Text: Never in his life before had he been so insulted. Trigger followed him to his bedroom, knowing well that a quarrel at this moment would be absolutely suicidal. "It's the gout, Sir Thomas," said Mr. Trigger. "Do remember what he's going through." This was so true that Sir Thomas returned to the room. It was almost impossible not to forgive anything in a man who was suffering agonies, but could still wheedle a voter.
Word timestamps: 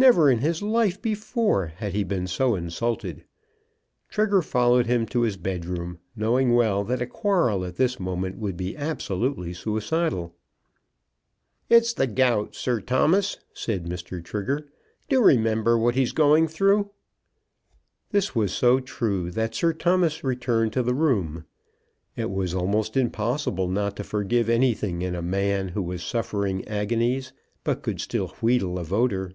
Never 0.00 0.30
in 0.30 0.38
his 0.38 0.62
life 0.62 1.02
before 1.02 1.66
had 1.66 1.92
he 1.92 2.04
been 2.04 2.28
so 2.28 2.54
insulted. 2.54 3.24
Trigger 4.08 4.42
followed 4.42 4.86
him 4.86 5.06
to 5.06 5.22
his 5.22 5.36
bedroom, 5.36 5.98
knowing 6.14 6.54
well 6.54 6.84
that 6.84 7.02
a 7.02 7.06
quarrel 7.06 7.64
at 7.64 7.74
this 7.74 7.98
moment 7.98 8.38
would 8.38 8.56
be 8.56 8.76
absolutely 8.76 9.52
suicidal. 9.52 10.36
"It's 11.68 11.92
the 11.92 12.06
gout, 12.06 12.54
Sir 12.54 12.80
Thomas," 12.80 13.38
said 13.52 13.86
Mr. 13.86 14.22
Trigger. 14.22 14.68
"Do 15.08 15.20
remember 15.20 15.76
what 15.76 15.96
he's 15.96 16.12
going 16.12 16.46
through." 16.46 16.90
This 18.12 18.36
was 18.36 18.52
so 18.52 18.78
true 18.78 19.32
that 19.32 19.52
Sir 19.56 19.72
Thomas 19.72 20.22
returned 20.22 20.72
to 20.74 20.82
the 20.84 20.94
room. 20.94 21.44
It 22.14 22.30
was 22.30 22.54
almost 22.54 22.96
impossible 22.96 23.66
not 23.66 23.96
to 23.96 24.04
forgive 24.04 24.48
anything 24.48 25.02
in 25.02 25.16
a 25.16 25.22
man 25.22 25.70
who 25.70 25.82
was 25.82 26.04
suffering 26.04 26.66
agonies, 26.68 27.32
but 27.64 27.82
could 27.82 28.00
still 28.00 28.28
wheedle 28.40 28.78
a 28.78 28.84
voter. 28.84 29.32